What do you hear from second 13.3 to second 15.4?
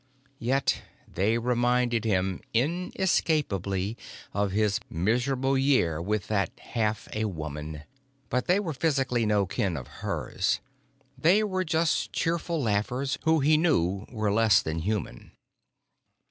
he knew were less than human.